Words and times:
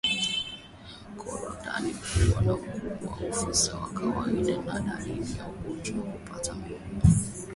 Korodani 1.19 1.91
kuwa 1.93 2.41
na 2.41 2.53
ukubwa 2.53 3.49
usio 3.49 3.75
wa 3.77 3.89
kawaida 3.89 4.57
ni 4.57 4.63
dalili 4.63 5.37
ya 5.37 5.47
ugonjwa 5.47 6.03
wa 6.05 6.11
kutupa 6.29 6.55
mimba 6.55 7.09